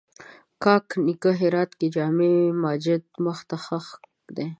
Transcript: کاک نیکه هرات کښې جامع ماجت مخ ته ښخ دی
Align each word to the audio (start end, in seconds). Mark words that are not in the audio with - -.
کاک 0.63 0.85
نیکه 1.05 1.31
هرات 1.41 1.71
کښې 1.79 1.87
جامع 1.95 2.35
ماجت 2.61 3.05
مخ 3.25 3.37
ته 3.49 3.57
ښخ 3.65 3.85
دی 4.35 4.47